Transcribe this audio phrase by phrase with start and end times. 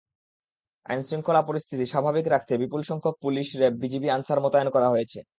[0.85, 5.19] আইনশৃঙ্খলা পরিস্থিতি স্বাভাবিক রাখতে বিপুলসংখ্যক পুলিশ, র্যাব, বিজিবি, আনসার মোতায়েন করা হয়েছে।